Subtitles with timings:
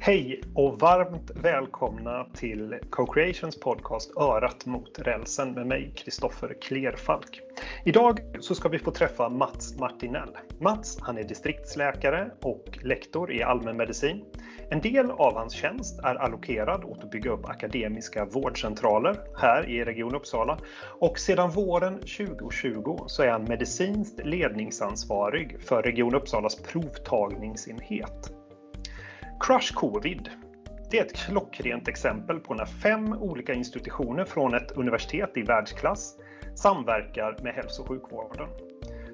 [0.00, 7.40] Hej och varmt välkomna till Co-Creations podcast Örat mot rälsen med mig, Kristoffer Klerfalk.
[7.84, 10.36] Idag så ska vi få träffa Mats Martinell.
[10.60, 14.24] Mats han är distriktsläkare och lektor i allmänmedicin.
[14.70, 19.84] En del av hans tjänst är allokerad åt att bygga upp akademiska vårdcentraler här i
[19.84, 20.58] Region Uppsala
[21.00, 28.37] och sedan våren 2020 så är han medicinskt ledningsansvarig för Region Uppsalas provtagningsenhet.
[29.40, 30.30] Crush Covid.
[30.90, 36.14] Det är ett klockrent exempel på när fem olika institutioner från ett universitet i världsklass
[36.54, 38.48] samverkar med hälso och sjukvården.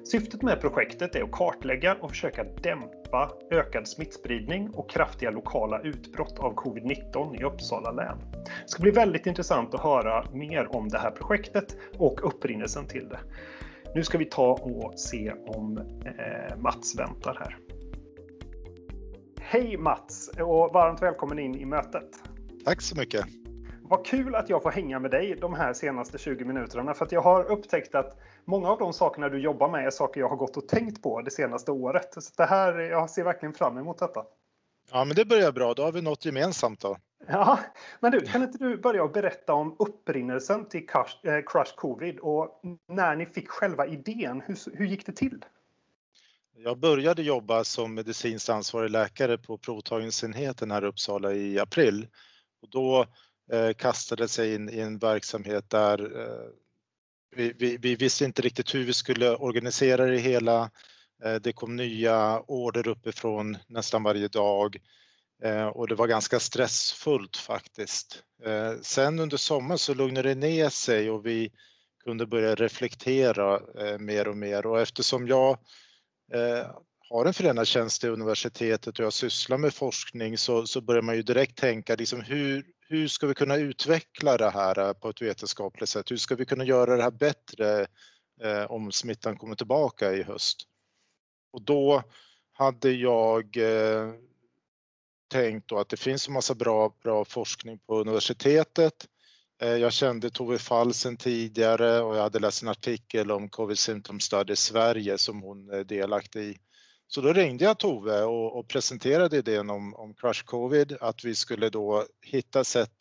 [0.03, 6.39] Syftet med projektet är att kartlägga och försöka dämpa ökad smittspridning och kraftiga lokala utbrott
[6.39, 8.17] av covid-19 i Uppsala län.
[8.31, 13.09] Det ska bli väldigt intressant att höra mer om det här projektet och upprinnelsen till
[13.09, 13.19] det.
[13.95, 17.64] Nu ska vi ta och se om eh, Mats väntar här.
[19.55, 22.09] Hej Mats och varmt välkommen in i mötet.
[22.65, 23.25] Tack så mycket.
[23.81, 27.11] Vad kul att jag får hänga med dig de här senaste 20 minuterna för att
[27.11, 30.35] jag har upptäckt att många av de sakerna du jobbar med är saker jag har
[30.35, 32.23] gått och tänkt på det senaste året.
[32.23, 34.23] Så det här, jag ser verkligen fram emot detta.
[34.91, 35.73] Ja, men det börjar bra.
[35.73, 36.97] Då har vi något gemensamt då.
[37.27, 37.59] Ja,
[37.99, 42.61] men du, kan inte du börja berätta om upprinnelsen till Crush, eh, Crush Covid och
[42.87, 44.41] när ni fick själva idén?
[44.45, 45.45] Hur, hur gick det till?
[46.65, 52.07] Jag började jobba som medicinskt ansvarig läkare på provtagningsenheten här i Uppsala i april.
[52.61, 53.05] Och då
[53.51, 56.49] eh, kastade sig in i en verksamhet där eh,
[57.35, 60.69] vi, vi, vi, visste inte riktigt hur vi skulle organisera det hela.
[61.23, 64.77] Eh, det kom nya order uppifrån nästan varje dag
[65.43, 68.23] eh, och det var ganska stressfullt faktiskt.
[68.43, 71.51] Eh, sen under sommaren så lugnade det ner sig och vi
[72.03, 75.57] kunde börja reflektera eh, mer och mer och eftersom jag
[76.33, 76.71] Eh,
[77.09, 81.15] har en förändrad tjänst i universitetet och jag sysslar med forskning så, så börjar man
[81.15, 85.21] ju direkt tänka liksom hur, hur ska vi kunna utveckla det här eh, på ett
[85.21, 86.11] vetenskapligt sätt?
[86.11, 87.87] Hur ska vi kunna göra det här bättre
[88.41, 90.57] eh, om smittan kommer tillbaka i höst?
[91.51, 92.03] Och då
[92.51, 94.13] hade jag eh,
[95.31, 99.14] tänkt då att det finns en massa bra, bra forskning på universitetet Eh,
[99.61, 103.79] Eh, jag kände Tove Fall sen tidigare och jag hade läst en artikel om Covid
[103.79, 106.57] Symptom Study Sverige som hon är delaktig i.
[107.07, 111.35] Så då ringde jag Tove och, och presenterade idén om, om Crush Covid, att vi
[111.35, 112.93] skulle då hitta sätt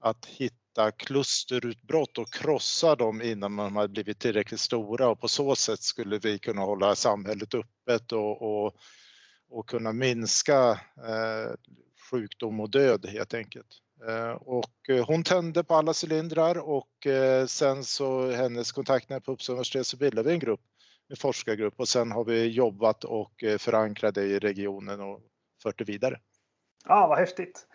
[0.00, 5.56] att hitta klusterutbrott och krossa dem innan de hade blivit tillräckligt stora och på så
[5.56, 8.76] sätt skulle vi kunna hålla samhället öppet och, och,
[9.50, 11.54] och kunna minska eh,
[12.10, 13.83] sjukdom och död helt enkelt.
[14.08, 19.32] Eh, och eh, hon tände på alla cylindrar och eh, sen så hennes kontaktnät på
[19.32, 20.60] Uppsala universitet så bildade vi en grupp,
[21.08, 25.20] en forskargrupp och sen har vi jobbat och förankrat det i regionen och
[25.62, 26.20] fört det vidare.
[26.88, 27.66] Ja, vad häftigt.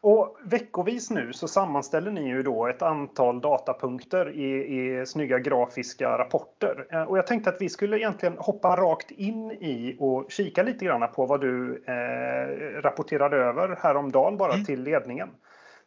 [0.00, 6.18] Och veckovis nu så sammanställer ni ju då ett antal datapunkter i, i snygga grafiska
[6.18, 7.06] rapporter.
[7.08, 11.12] Och jag tänkte att vi skulle egentligen hoppa rakt in i och kika lite grann
[11.12, 14.64] på vad du eh, rapporterade över häromdagen bara mm.
[14.64, 15.28] till ledningen.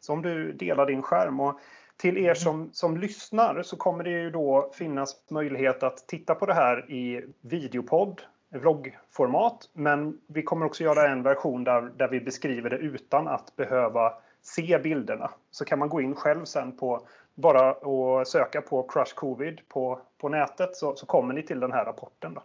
[0.00, 1.60] Så om du delar din skärm och
[1.96, 6.46] till er som, som lyssnar så kommer det ju då finnas möjlighet att titta på
[6.46, 9.68] det här i videopodd, vloggformat.
[9.72, 14.12] Men vi kommer också göra en version där, där vi beskriver det utan att behöva
[14.42, 15.30] se bilderna.
[15.50, 20.00] Så kan man gå in själv sen på bara och söka på Crush Covid på,
[20.18, 22.34] på nätet så, så kommer ni till den här rapporten.
[22.34, 22.42] Då.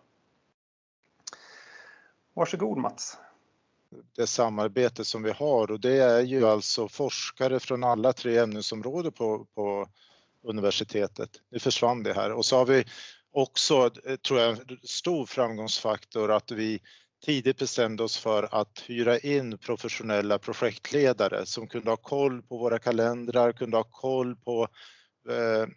[2.33, 3.17] Varsågod Mats
[4.16, 9.12] det samarbete som vi har och det är ju alltså forskare från alla tre ämnesområden
[9.12, 9.88] på, på
[10.44, 11.29] universitetet.
[11.51, 12.85] Nu försvann det här och så har vi
[13.31, 13.90] också,
[14.28, 16.81] tror jag, en stor framgångsfaktor att vi
[17.25, 22.79] tidigt bestämde oss för att hyra in professionella projektledare som kunde ha koll på våra
[22.79, 24.68] kalendrar, kunde ha koll på
[25.29, 25.68] eh,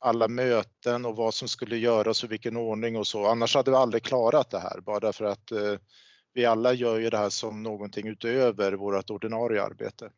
[0.00, 3.26] alla möten och vad som skulle göras och vilken ordning och så.
[3.26, 5.74] Annars hade vi aldrig klarat det här bara för att eh,
[6.34, 10.10] vi alla gör ju det här som någonting utöver vårt ordinarie arbete.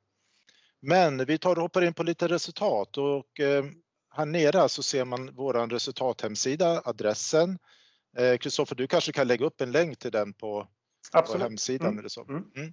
[0.80, 3.64] Men vi tar och hoppar in på lite resultat och eh,
[4.10, 7.58] här nere så ser man vår resultathemsida, adressen.
[8.40, 10.68] Kristoffer, eh, du kanske kan lägga upp en länk till den på,
[11.26, 11.86] på hemsidan.
[11.86, 11.98] Mm.
[11.98, 12.22] Eller så.
[12.22, 12.44] Mm.
[12.56, 12.72] mm.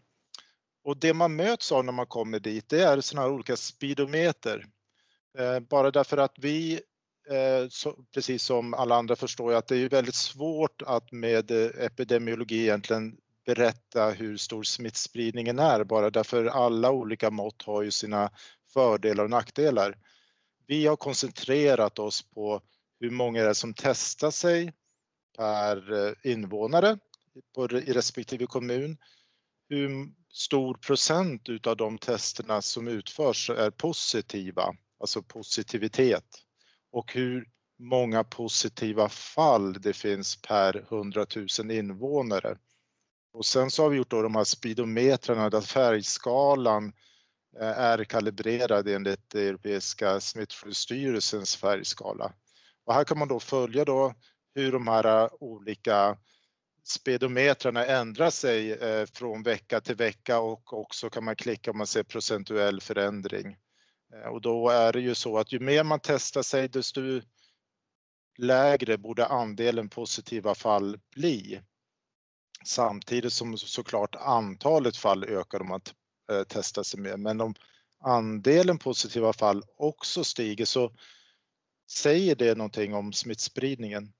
[0.83, 4.65] Och det man möts av när man kommer dit, det är sådana här olika speedometer.
[5.39, 6.81] Eh, bara därför att vi
[8.13, 13.17] precis som alla andra förstår jag att det är väldigt svårt att med epidemiologi egentligen
[13.45, 18.31] berätta hur stor smittspridningen är bara därför alla olika mått har ju sina
[18.73, 19.97] fördelar och nackdelar.
[20.67, 22.61] Vi har koncentrerat oss på
[22.99, 24.73] hur många det är som testar sig
[25.37, 26.97] per eh, invånare
[27.85, 28.97] i respektive kommun.
[29.69, 29.89] Hur
[30.29, 36.25] stor procent utav de testerna som utförs är positiva, alltså positivitet
[36.91, 37.49] och hur
[37.79, 41.25] många positiva fall det finns per 100
[41.59, 42.57] 000 invånare.
[43.33, 46.93] Och sen så har vi gjort då de här speedometrarna där färgskalan
[47.59, 52.33] eh, är kalibrerad enligt Europeiska smittskyddsstyrelsens färgskala.
[52.85, 54.13] Och här kan man då följa då
[54.55, 56.17] hur de här eh, olika
[56.83, 61.87] speedometrarna ändrar sig eh, från vecka till vecka och också kan man klicka om man
[61.87, 63.57] ser procentuell förändring.
[64.31, 67.01] Och då är det ju så att ju mer man testar sig desto
[68.37, 71.61] lägre borde andelen positiva fall bli.
[72.65, 75.81] Samtidigt som såklart antalet fall ökar om man
[76.31, 77.17] eh, testar sig mer.
[77.17, 77.55] Men om
[78.03, 80.91] andelen positiva fall också stiger så
[81.91, 84.13] säger det någonting om smittspridningen.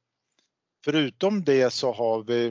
[0.86, 2.48] Förutom det så har vi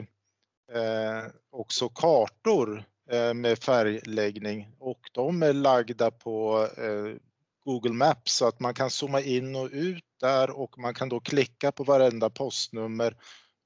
[0.73, 7.17] eh, också kartor eh, med färgläggning och de är lagda på eh,
[7.65, 11.19] Google Maps så att man kan zooma in och ut där och man kan då
[11.19, 13.17] klicka på varenda postnummer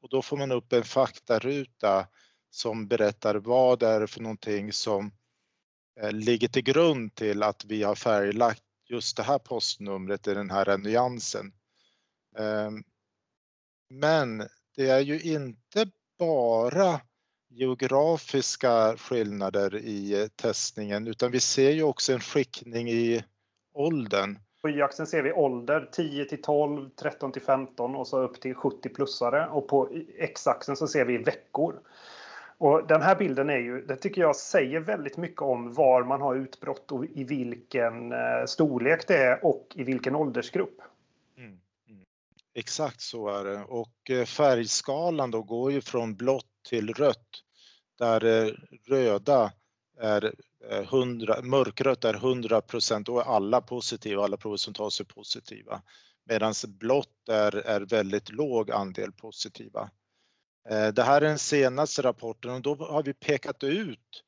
[0.01, 2.07] och då får man upp en faktaruta
[2.49, 5.11] som berättar vad det är för någonting som
[5.99, 10.49] eh, ligger till grund till att vi har färglagt just det här postnumret i den
[10.49, 11.53] här nyansen.
[12.37, 12.83] Ehm,
[13.89, 14.37] men
[14.75, 17.01] det är ju inte bara
[17.49, 23.23] geografiska skillnader i eh, testningen utan vi ser ju också en skickning i
[23.73, 24.39] åldern.
[24.61, 28.55] På y-axeln ser vi ålder 10 till 12, 13 till 15 och så upp till
[28.55, 29.47] 70-plussare.
[29.47, 31.79] Och på x-axeln så ser vi veckor.
[32.57, 36.21] Och den här bilden är ju, det tycker jag säger väldigt mycket om var man
[36.21, 40.81] har utbrott och i vilken eh, storlek det är och i vilken åldersgrupp.
[41.37, 42.03] Mm, mm.
[42.53, 47.43] Exakt så är det och eh, färgskalan då går ju från blått till rött
[47.99, 48.53] där eh,
[48.87, 49.51] röda
[49.99, 50.33] är
[50.69, 55.81] eh, 100, mörkrött är 100 procent är alla positiva, alla prover som tas är positiva.
[56.29, 59.89] Medan blått är, är väldigt låg andel positiva.
[60.69, 64.23] Eh, det här är den senaste rapporten och då har vi pekat ut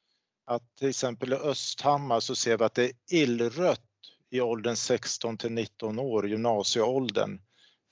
[0.46, 3.82] att till exempel i Östhammar så ser vi att det är illrött
[4.30, 7.42] i åldern 16 till 19 år, gymnasieåldern.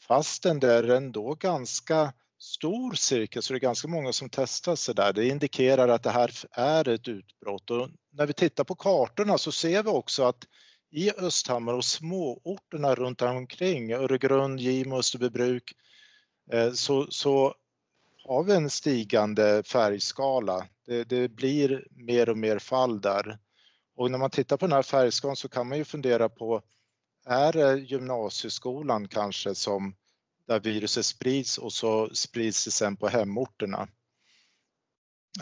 [0.07, 4.95] Fastän det är ändå ganska stor cirkel så det är ganska många som testar sig
[4.95, 5.13] där.
[5.13, 9.51] Det indikerar att det här är ett utbrott och när vi tittar på kartorna så
[9.51, 10.47] ser vi också att
[10.91, 15.73] i Östhammar och småorterna runt omkring, Öregrund, Gimo, Österbybruk,
[16.51, 17.55] eh, så, så
[18.23, 20.67] har vi en stigande färgskala.
[20.85, 23.39] Det, det, blir mer och mer fall där.
[23.95, 26.61] Och när man tittar på den här färgskalan så kan man ju fundera på,
[27.25, 29.95] är det gymnasieskolan kanske som
[30.47, 33.87] där viruset sprids och så sprids det sen på hemorterna?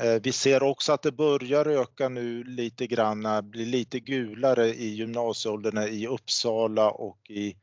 [0.01, 4.87] Eh, vi ser också att det börjar öka nu lite grann, blir lite gulare i
[4.87, 7.55] gymnasieåldern i Uppsala och i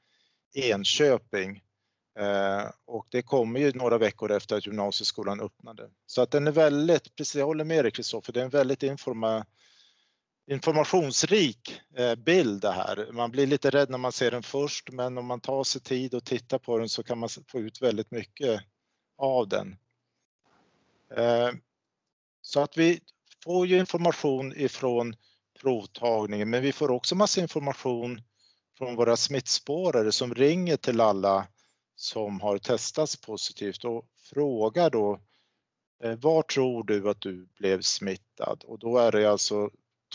[0.54, 1.62] Enköping.
[2.18, 5.90] Eh, och det kommer ju några veckor efter att gymnasieskolan öppnade.
[6.06, 8.82] Så att den är väldigt, precis jag håller med dig Kristoffer, det är en väldigt
[8.82, 9.46] informa,
[10.46, 13.08] informationsrik eh, bild det här.
[13.12, 16.14] Man blir lite rädd när man ser den först men om man tar sig tid
[16.14, 18.64] och tittar på den så kan man få ut väldigt mycket
[19.18, 19.76] av den.
[21.16, 21.50] Eh,
[22.42, 23.00] så att vi
[23.44, 25.16] får ju information ifrån
[25.60, 28.22] provtagningen, men vi får också massa information
[28.78, 31.46] från våra smittspårare som ringer till alla
[31.96, 35.20] som har testats positivt och frågar då
[36.02, 38.64] eh, var tror du att du blev smittad?
[38.66, 39.70] Och då är det alltså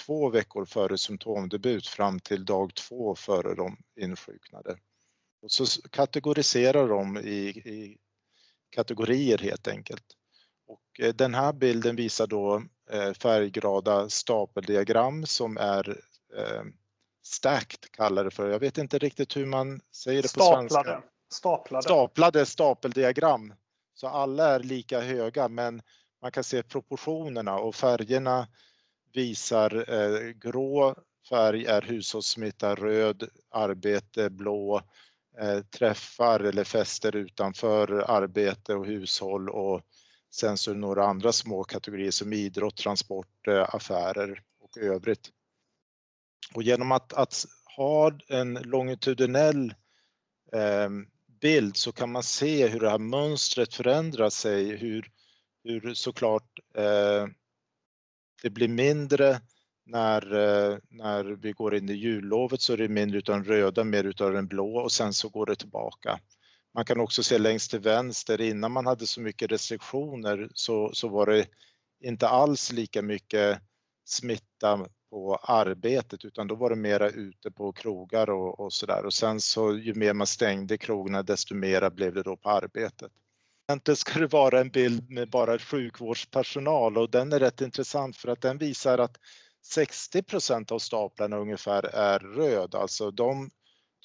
[0.06, 4.78] två veckor före symptomdebut fram till dag två före de insjuknade.
[5.42, 7.98] Och så kategoriserar de i, i
[8.70, 10.04] kategorier helt enkelt.
[10.68, 15.90] Och eh, den här bilden visar då eh, färggrada stapeldiagram som är
[16.38, 16.64] eh,
[17.24, 18.50] stacked kallar det för.
[18.50, 20.70] Jag vet inte riktigt hur man säger det på Staplade.
[20.70, 21.04] svenska.
[21.34, 21.84] Staplade.
[21.84, 23.54] Staplade stapeldiagram.
[23.94, 25.82] Så alla är lika höga men
[26.22, 28.48] man kan se proportionerna och färgerna
[29.14, 30.96] visar eh, grå
[31.30, 34.82] färg är hushållssmitta, röd arbete, blå
[35.40, 39.82] eh, träffar eller fester utanför arbete och hushåll och
[40.30, 45.30] Sen så är det några andra små kategorier som idrott, transport, eh, affärer och övrigt.
[46.54, 47.46] Och genom att, att
[47.78, 49.74] ha en longitudinell
[50.54, 50.90] eh,
[51.42, 55.12] bild så kan man se hur det här mönstret förändrar sig, hur,
[55.64, 57.28] hur såklart eh,
[58.44, 59.42] det blir mindre
[59.86, 63.84] när, eh, när vi går in i jullovet så är det mindre utav den röda,
[63.84, 66.20] mer utav den blå och sen så går det tillbaka.
[66.74, 71.08] Man kan också se längst till vänster, innan man hade så mycket restriktioner så, så
[71.08, 71.46] var det
[72.04, 73.62] inte alls lika mycket
[74.06, 79.14] smitta på arbetet utan då var det mera ute på krogar och, och sådär och
[79.14, 83.12] sen så ju mer man stängde krogarna desto mera blev det då på arbetet.
[83.70, 86.98] Egentligen ska det vara en bild med bara sjukvårdspersonal.
[86.98, 89.18] Och den är rätt intressant för att den visar att
[89.76, 93.50] 60% av staplarna ungefär är röd, alltså de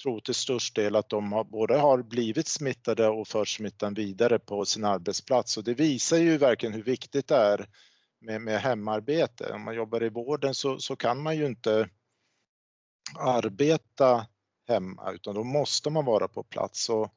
[0.03, 4.39] tror till störst del att de har, både har blivit smittade och för smittan vidare
[4.39, 5.57] på sin arbetsplats.
[5.57, 7.69] Och det visar ju verkligen hur viktigt det är
[8.21, 9.53] med, med hemarbete.
[9.53, 11.89] Om man jobbar i vården så, så kan man ju inte
[13.19, 14.27] arbeta
[14.69, 16.89] hemma utan då måste man vara på plats.
[16.89, 17.15] Och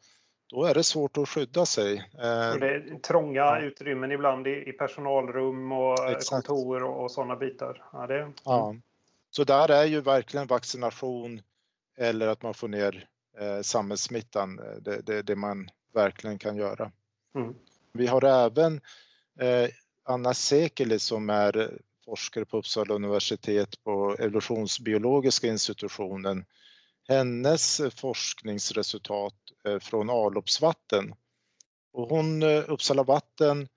[0.47, 1.97] då är det svårt att skydda sig.
[1.97, 3.61] Eh, det är trånga ja.
[3.61, 6.47] utrymmen ibland i, personalrum och Exakt.
[6.47, 7.83] kontor och, sådana bitar.
[7.93, 8.31] Ja, det...
[8.43, 8.75] ja.
[9.31, 11.41] Så där är ju verkligen vaccination
[11.97, 13.07] eller att man får ner
[13.39, 16.91] eh, samhällssmittan eh, det, det, det, man verkligen kan göra.
[17.35, 17.55] Mm.
[17.91, 18.81] Vi har även
[19.39, 19.69] eh,
[20.03, 26.45] Anna Sekeli som är forskare på Uppsala universitet på evolutionsbiologiska institutionen.
[27.07, 29.33] Hennes forskningsresultat
[29.67, 31.15] eh, från avloppsvatten.
[31.93, 33.67] Och hon, eh, Uppsala Vatten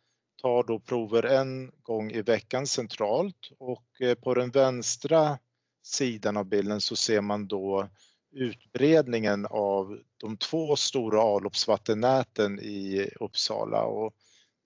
[0.43, 5.39] tar då prover en gång i veckan centralt och eh, på den vänstra
[5.83, 7.89] sidan av bilden så ser man då
[8.33, 14.15] utbredningen av de två stora avloppsvattennäten i Uppsala och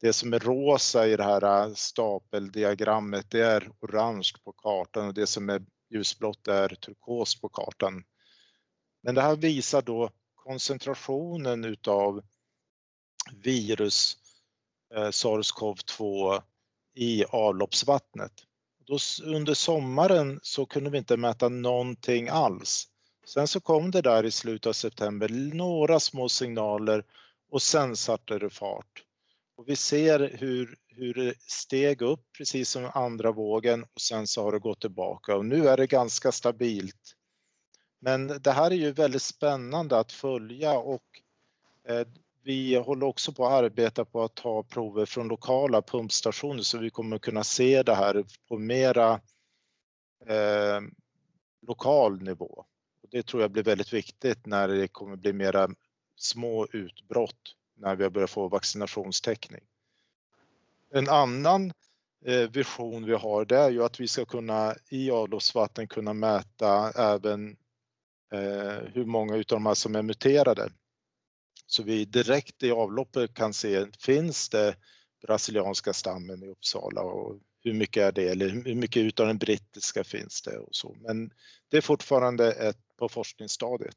[0.00, 5.26] det som är rosa i det här stapeldiagrammet det är orange på kartan och det
[5.26, 8.04] som är ljusblått är turkos på kartan.
[9.02, 12.22] Men det här visar då koncentrationen utav
[13.42, 14.16] virus
[14.94, 16.42] eh, SARS-CoV-2
[16.94, 18.32] i avloppsvattnet.
[18.86, 22.88] Då, under sommaren så kunde vi inte mäta någonting alls.
[23.26, 27.04] Sen så kom det där i slutet av september några små signaler
[27.50, 29.04] och sen satte det fart.
[29.56, 34.42] Och vi ser hur, hur det steg upp precis som andra vågen och sen så
[34.42, 37.16] har det gått tillbaka och nu är det ganska stabilt.
[38.04, 41.20] Men det här är ju väldigt spännande att följa och
[41.88, 42.06] eh,
[42.42, 46.90] vi håller också på att arbeta på att ta prover från lokala pumpstationer så vi
[46.90, 49.20] kommer kunna se det här på mera
[50.26, 50.80] eh,
[51.66, 52.64] lokal nivå.
[53.02, 55.68] Och det tror jag blir väldigt viktigt när det kommer bli mera
[56.16, 59.62] små utbrott när vi har börjat få vaccinationstäckning.
[60.90, 61.72] En annan
[62.24, 66.90] eh, vision vi har det är ju att vi ska kunna i avloppsvatten kunna mäta
[66.90, 67.56] även
[68.32, 70.72] Eh, hur många utav de här som är muterade.
[71.66, 74.76] Så vi direkt i avloppet kan se, finns det
[75.26, 80.04] brasilianska stammen i Uppsala och hur mycket är det eller hur mycket utav den brittiska
[80.04, 80.96] finns det och så.
[81.00, 81.30] Men
[81.70, 83.96] det är fortfarande ett, på forskningsstadiet.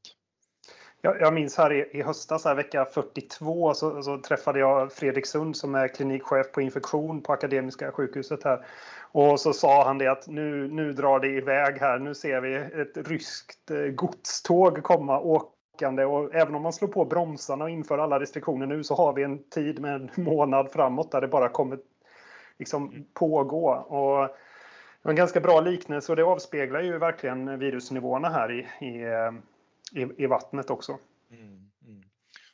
[1.06, 5.26] Jag, jag minns här i, i höstas, här, vecka 42, så, så, träffade jag Fredrik
[5.26, 8.66] Sund som är klinikchef på infektion på Akademiska sjukhuset här.
[9.12, 12.00] Och så sa han det att nu, nu drar det iväg här.
[12.00, 17.06] Nu ser vi ett ryskt eh, godståg komma åkande och även om man slår på
[17.06, 21.12] bromsarna och inför alla restriktioner nu så har vi en tid med en månad framåt
[21.12, 21.80] där det bara kommer
[22.58, 23.70] liksom pågå.
[23.72, 24.30] Och
[25.10, 29.32] en ganska bra liknelse och det avspeglar ju verkligen virusnivåerna här i, i eh,
[29.92, 31.00] i, i vattnet också.
[31.32, 32.04] Mm, mm.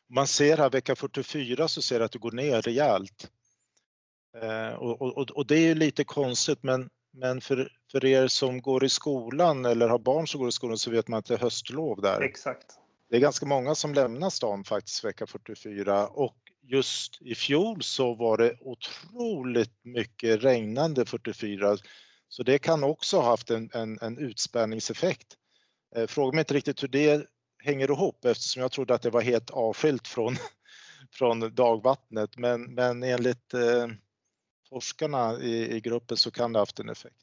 [0.10, 3.32] Man ser här vecka 44 så ser att det går ner rejält.
[4.42, 8.84] Eh, och, och, och, det är lite konstigt men, men för, för er som går
[8.84, 11.38] i skolan eller har barn som går i skolan så vet man att det är
[11.38, 12.22] höstlov där.
[12.22, 12.66] Exakt.
[13.10, 18.14] Det är ganska många som lämnar stan faktiskt vecka 44 och just i fjol så
[18.14, 21.78] var det otroligt mycket regnande 44
[22.28, 25.38] så det kan också ha haft en, en, en utspänningseffekt.
[25.96, 27.28] Eh, fråga mig inte riktigt hur det
[27.64, 30.36] hänger ihop eftersom jag trodde att det var helt avskilt från,
[31.12, 33.88] från dagvattnet men, men enligt eh,
[34.70, 37.16] forskarna i, i, gruppen så kan det ha haft en effekt.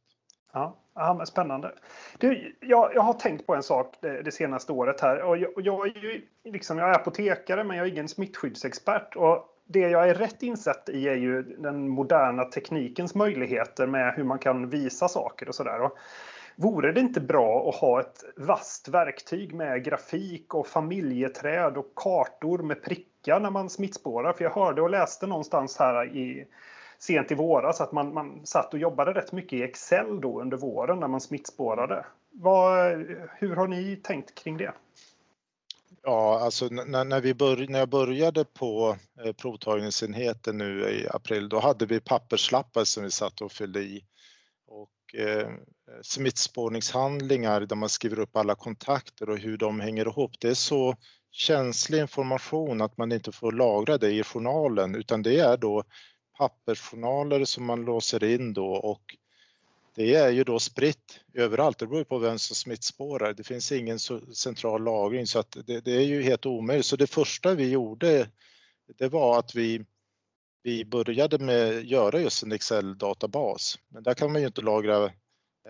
[0.53, 1.75] Ja, ja spännande.
[2.19, 5.23] Du, jag, jag har tänkt på en sak det, det senaste året här.
[5.23, 9.17] Och jag, jag, är ju, liksom, jag är apotekare men jag är ingen smittskyddsexpert.
[9.17, 14.25] Och det jag är rätt insatt i är ju den moderna teknikens möjligheter med hur
[14.25, 15.91] man kan visa saker och sådär.
[16.61, 22.59] Vore det inte bra att ha ett vasst verktyg med grafik och familjeträd och kartor
[22.59, 24.33] med prickar när man smittspårar?
[24.33, 26.47] För jag hörde och läste någonstans här i,
[26.99, 30.57] sent i våras att man, man satt och jobbade rätt mycket i Excel då under
[30.57, 32.07] våren när man smittspårade.
[32.31, 32.93] Vad,
[33.39, 34.73] hur har ni tänkt kring det?
[36.03, 41.49] Ja, alltså när, när, vi bör, när jag började på eh, provtagningsenheten nu i april,
[41.49, 44.05] då hade vi papperslappar som vi satt och fyllde i.
[45.15, 45.49] Eh,
[46.03, 50.41] smittspårningshandlingar där man skriver upp alla kontakter och hur de hänger ihop.
[50.41, 50.97] Det är så
[51.31, 55.85] känslig information att man inte får lagra det i journalen utan det är då
[56.39, 59.17] pappersjournaler som man låser in då och
[59.95, 61.79] det är ju då spritt överallt.
[61.79, 63.35] Det beror på vem som smittspårar.
[63.35, 63.99] Det finns ingen
[64.35, 66.87] central lagring så att det, det, är ju helt omöjligt.
[66.87, 68.29] Så det första vi gjorde
[68.99, 69.85] det var att vi,
[70.69, 73.79] vi började med att göra just en Excel-databas.
[73.89, 75.05] Men där kan man ju inte lagra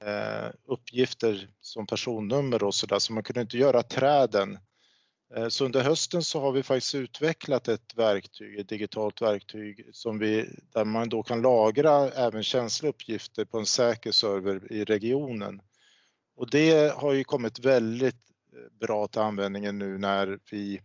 [0.03, 4.59] eh, uppgifter som personnummer och sådär så man kunde inte göra träden
[5.35, 10.19] Eh, så under hösten så har vi faktiskt utvecklat ett verktyg, ett digitalt verktyg som
[10.19, 15.61] vi, där man då kan lagra även känsliga uppgifter på en säker server i regionen.
[16.37, 20.81] Och det har ju kommit väldigt eh, bra till användningen nu när vi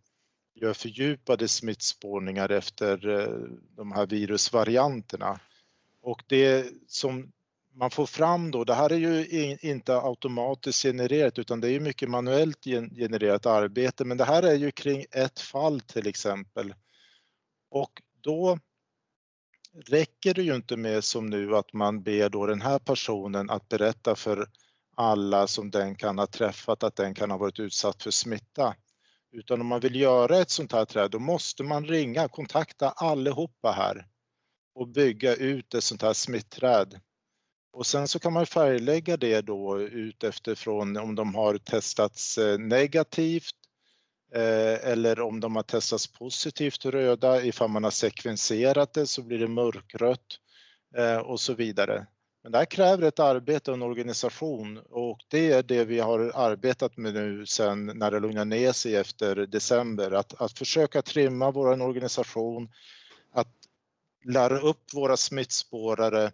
[0.55, 5.39] gör fördjupade smittspårningar efter eh, de här virusvarianterna.
[6.01, 7.31] Och det som
[7.75, 11.79] man får fram då, det här är ju inte automatiskt genererat utan det är ju
[11.79, 12.63] mycket manuellt
[12.95, 16.73] genererat arbete men det här är ju kring ett fall till exempel.
[17.69, 18.59] Och då
[19.73, 23.69] räcker det ju inte med som nu att man ber då den här personen att
[23.69, 24.49] berätta för
[24.95, 28.75] alla som den kan ha träffat att den kan ha varit utsatt för smitta.
[29.33, 33.71] Utan om man vill göra ett sånt här träd då måste man ringa, kontakta allihopa
[33.71, 34.07] här
[34.75, 36.99] och bygga ut ett sånt här smittträd.
[37.73, 43.55] Och sen så kan man färglägga det då utifrån om de har testats eh, negativt
[44.33, 47.43] eh, eller om de har testats positivt röda.
[47.43, 50.39] Ifall man har sekvenserat det så blir det mörkrött
[50.97, 52.07] eh, och så vidare.
[52.43, 56.31] Men det här kräver ett arbete och en organisation och det är det vi har
[56.35, 60.11] arbetat med nu sen när det lugnade ner sig efter december.
[60.11, 62.69] Att, att försöka trimma vår organisation,
[63.31, 63.53] att
[64.25, 66.31] lära upp våra smittspårare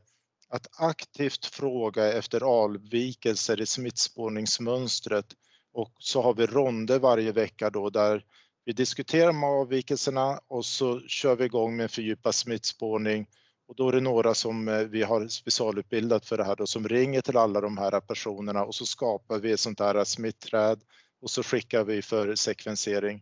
[0.49, 5.25] att aktivt fråga efter avvikelser i smittspårningsmönstret
[5.73, 8.25] och så har vi ronder varje vecka då där
[8.65, 13.27] vi diskuterar med avvikelserna och så kör vi igång med en fördjupad smittspårning
[13.69, 16.87] och då är det några som eh, vi har specialutbildat för det här då, som
[16.87, 20.79] ringer till alla de här personerna och så skapar vi ett sånt här smittträd
[21.21, 23.21] och så skickar vi för sekvensering.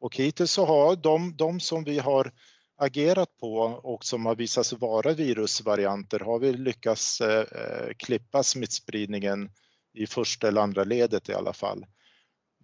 [0.00, 2.32] Och hittills så har de, de som vi har
[2.76, 8.42] agerat på och som har visat sig vara virusvarianter har vi lyckats eh, eh, klippa
[8.42, 9.50] smittspridningen
[9.94, 11.86] i första eller andra ledet i alla fall.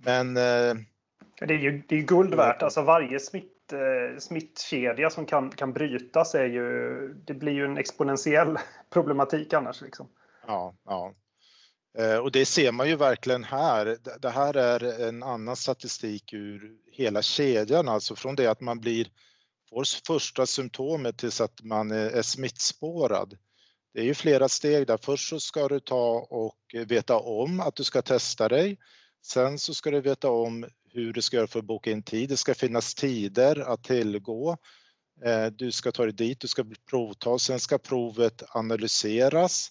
[0.05, 0.75] Men eh,
[1.39, 2.63] det är ju det är guld värt.
[2.63, 7.79] Alltså varje smitt, eh, smittkedja som kan, kan brytas är ju, det blir ju en
[7.79, 8.59] exponentiell
[8.91, 9.83] problematik annars.
[9.83, 10.09] Liksom.
[10.47, 11.15] Ja, ja.
[11.99, 13.97] Eh, och det ser man ju verkligen här.
[14.21, 19.09] Det här är en annan statistik ur hela kedjan, alltså från det att man blir
[19.75, 23.39] får första symptomet tills att man är smittspårad.
[23.95, 24.99] Det är ju flera steg där.
[25.03, 26.57] Först så ska du ta och
[26.87, 28.79] veta om att du ska testa dig.
[29.23, 32.29] Sen så ska du veta om hur du ska göra för att boka in tid.
[32.29, 34.57] Det ska finnas tider att tillgå.
[35.25, 39.71] Eh, du ska ta dig dit, du ska bli provtas, sen ska provet analyseras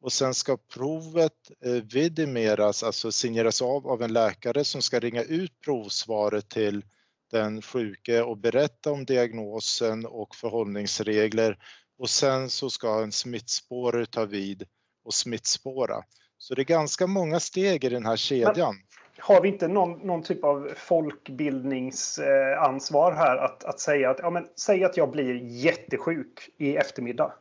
[0.00, 5.22] och sen ska provet eh, vidimeras, alltså signeras av av en läkare som ska ringa
[5.22, 6.84] ut provsvaret till
[7.30, 11.58] den sjuke och berätta om diagnosen och förhållningsregler
[11.98, 14.66] och sen så ska en smittspårare ta vid
[15.04, 16.02] och smittspåra.
[16.38, 18.76] Så det är ganska många steg i den här kedjan.
[19.18, 24.48] Har vi inte någon, någon typ av folkbildningsansvar här att, att säga att ja, men,
[24.56, 27.32] säg att jag blir jättesjuk i eftermiddag.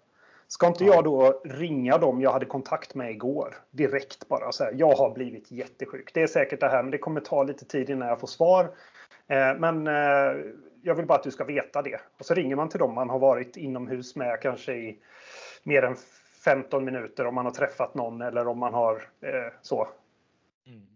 [0.47, 4.71] Ska inte jag då ringa dem jag hade kontakt med igår direkt bara och säga
[4.73, 6.11] jag har blivit jättesjuk.
[6.13, 8.63] Det är säkert det här men det kommer ta lite tid innan jag får svar.
[9.27, 10.35] Eh, men eh,
[10.81, 12.01] jag vill bara att du ska veta det.
[12.19, 14.99] Och så ringer man till dem man har varit inomhus med kanske i
[15.63, 15.95] mer än
[16.45, 19.87] 15 minuter om man har träffat någon eller om man har eh, så.
[20.67, 20.92] Mm.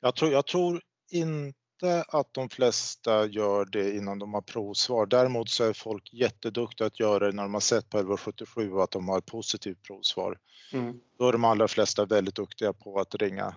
[0.00, 5.06] Jag, tror, jag tror inte att de flesta gör det innan de har provsvar.
[5.06, 8.90] Däremot så är folk jätteduktiga att göra det när de har sett på 1177 att
[8.90, 10.38] de har ett positivt provsvar.
[10.72, 11.00] Mm.
[11.18, 13.56] Då är de allra flesta väldigt duktiga på att ringa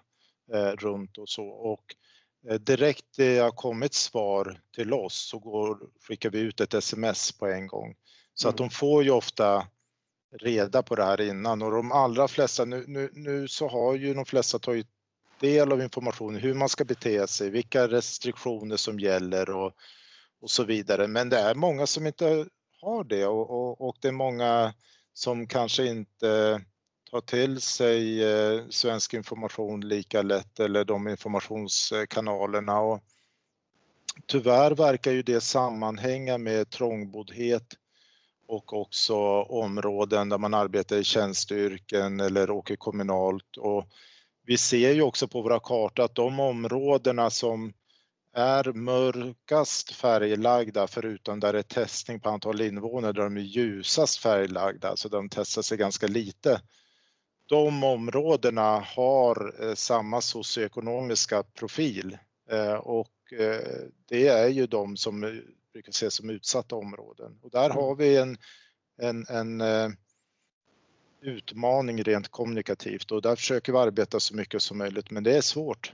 [0.53, 1.45] eh, runt och så.
[1.47, 1.95] Och
[2.49, 7.31] Eh, direkt det har kommit svar till oss så går, skickar vi ut ett sms
[7.31, 7.95] på en gång.
[8.33, 8.69] Så att mm.
[8.69, 9.67] de får ju ofta
[10.39, 14.13] reda på det här innan och de allra flesta, nu, nu, nu så har ju
[14.13, 14.87] de flesta tagit
[15.43, 19.73] del av informationen hur man ska bete sig, vilka restriktioner som gäller och,
[20.41, 21.07] och så vidare.
[21.07, 22.45] Men det är många som inte
[22.81, 24.73] har det och, och, och det är många
[25.13, 26.61] som kanske inte
[27.11, 32.79] tar till sig eh, svensk information lika lätt eller de informationskanalerna.
[32.79, 33.03] Och
[34.27, 37.73] tyvärr verkar ju det sammanhänga med trångboddhet
[38.47, 43.57] och också områden där man arbetar i tjänsteyrken eller åker kommunalt.
[43.57, 43.87] Och
[44.45, 47.73] vi ser ju också på våra kartor att de områdena som
[48.35, 54.17] är mörkast färglagda förutom där det är testning på antal invånare, där de är ljusast
[54.17, 56.61] färglagda, alltså de testar sig ganska lite
[57.45, 62.17] de områdena har eh, samma socioekonomiska profil
[62.49, 63.09] eh, och
[64.09, 65.41] det är ju de som
[65.73, 67.39] brukar ses som utsatta områden.
[67.41, 68.37] Och där har vi en,
[69.01, 69.61] en, en
[71.23, 75.41] utmaning rent kommunikativt och där försöker vi arbeta så mycket som möjligt men det är
[75.41, 75.93] svårt.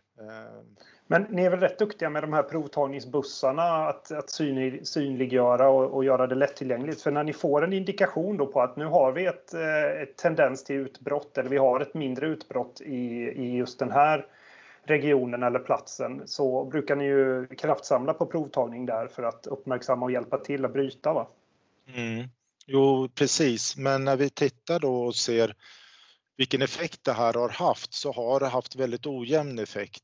[1.11, 5.93] Men ni är väl rätt duktiga med de här provtagningsbussarna att, att synlig, synliggöra och,
[5.93, 7.01] och, göra det lättillgängligt.
[7.01, 10.17] För när ni får en indikation då på att nu har vi ett, eh, ett
[10.17, 12.95] tendens till utbrott eller vi har ett mindre utbrott i,
[13.35, 14.25] i just den här
[14.83, 20.11] regionen eller platsen så brukar ni ju kraftsamla på provtagning där för att uppmärksamma och
[20.11, 21.27] hjälpa till att bryta va?
[21.95, 22.27] Mm.
[22.71, 25.55] Jo precis, men när vi tittar då och ser
[26.37, 30.03] vilken effekt det här har haft så har det haft väldigt ojämn effekt.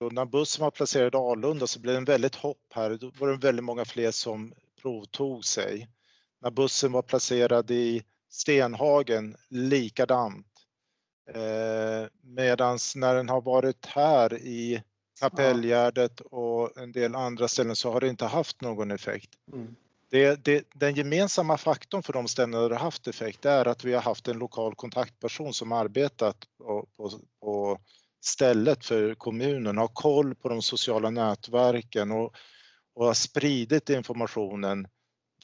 [0.00, 2.90] Och när bussen var placerad i Alunda så blev det en väldigt hopp här.
[2.90, 5.88] Då var det väldigt många fler som provtog sig.
[6.40, 10.46] När bussen var placerad i Stenhagen, likadant.
[11.30, 14.82] Eh, Medan när den har varit här i
[15.20, 19.30] Kapellgärdet och en del andra ställen så har det inte haft någon effekt.
[19.52, 19.76] Mm.
[20.12, 23.84] Det, det, den gemensamma faktorn för de ställen där det har haft effekt är att
[23.84, 27.78] vi har haft en lokal kontaktperson som arbetat på, på, på
[28.24, 32.34] stället för kommunen, ha koll på de sociala nätverken och,
[32.94, 34.86] och ha spridit informationen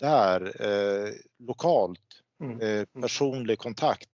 [0.00, 2.60] där eh, lokalt, mm.
[2.60, 4.08] eh, personlig kontakt.